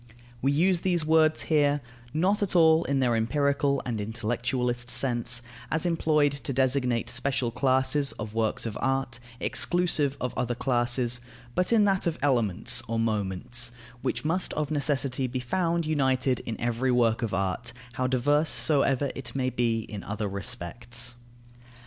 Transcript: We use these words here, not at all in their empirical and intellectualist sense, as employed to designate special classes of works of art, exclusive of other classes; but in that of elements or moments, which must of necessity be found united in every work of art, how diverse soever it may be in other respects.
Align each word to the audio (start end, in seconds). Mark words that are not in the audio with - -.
We 0.41 0.51
use 0.51 0.81
these 0.81 1.05
words 1.05 1.43
here, 1.43 1.79
not 2.11 2.41
at 2.41 2.55
all 2.55 2.83
in 2.85 3.01
their 3.01 3.15
empirical 3.15 3.83
and 3.85 4.01
intellectualist 4.01 4.89
sense, 4.89 5.43
as 5.69 5.85
employed 5.85 6.31
to 6.31 6.51
designate 6.51 7.07
special 7.07 7.51
classes 7.51 8.11
of 8.13 8.33
works 8.33 8.65
of 8.65 8.75
art, 8.81 9.19
exclusive 9.39 10.17
of 10.19 10.33
other 10.35 10.55
classes; 10.55 11.21
but 11.53 11.71
in 11.71 11.83
that 11.85 12.07
of 12.07 12.17
elements 12.23 12.81
or 12.87 12.97
moments, 12.97 13.71
which 14.01 14.25
must 14.25 14.53
of 14.53 14.71
necessity 14.71 15.27
be 15.27 15.39
found 15.39 15.85
united 15.85 16.39
in 16.47 16.59
every 16.59 16.89
work 16.89 17.21
of 17.21 17.31
art, 17.31 17.71
how 17.93 18.07
diverse 18.07 18.49
soever 18.49 19.11
it 19.15 19.35
may 19.35 19.51
be 19.51 19.81
in 19.81 20.03
other 20.03 20.27
respects. 20.27 21.13